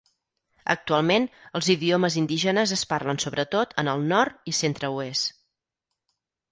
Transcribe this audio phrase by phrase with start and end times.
[0.73, 1.27] Actualment,
[1.59, 5.33] els idiomes indígenes es parlen sobretot en el Nord i Centre-Oest.